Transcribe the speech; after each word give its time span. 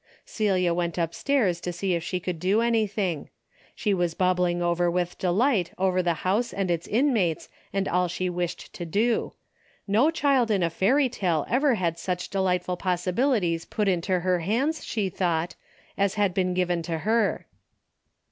Celia 0.25 0.73
went 0.73 0.97
upstairs 0.97 1.61
to 1.61 1.71
see 1.71 1.93
if 1.93 2.03
she 2.03 2.19
could 2.19 2.39
do 2.39 2.59
anything. 2.61 3.29
She 3.75 3.93
was 3.93 4.15
bubbling 4.15 4.59
over 4.59 4.89
with 4.89 5.15
de 5.19 5.29
light 5.31 5.73
over 5.77 6.01
the 6.01 6.25
house 6.25 6.51
and 6.51 6.71
its 6.71 6.87
inmates 6.87 7.49
and 7.71 7.87
all 7.87 8.07
she 8.07 8.27
wished 8.27 8.73
to 8.73 8.83
do. 8.83 9.33
Ho 9.93 10.09
child 10.09 10.49
in 10.49 10.63
a 10.63 10.71
fairy 10.71 11.07
tale 11.07 11.45
ever 11.47 11.75
had 11.75 11.99
such 11.99 12.29
delightful 12.31 12.77
possibilities 12.77 13.63
put 13.65 13.87
into 13.87 14.21
her 14.21 14.39
hands, 14.39 14.83
she 14.83 15.07
thought, 15.07 15.53
as 15.99 16.15
had 16.15 16.33
bebn 16.33 16.55
given 16.55 16.81
to 16.81 16.97
her. 17.05 17.45